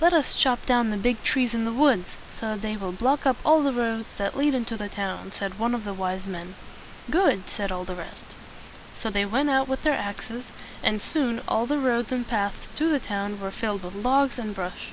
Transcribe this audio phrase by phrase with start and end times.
[0.00, 3.24] "Let us chop down the big trees in the woods, so that they will block
[3.24, 6.56] up all the roads that lead into the town," said one of the wise men.
[7.08, 8.34] "Good!" said all the rest.
[8.96, 10.46] So they went out with their axes,
[10.82, 14.56] and soon all the roads and paths to the town were filled with logs and
[14.56, 14.90] brush.